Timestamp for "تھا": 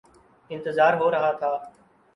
1.31-1.55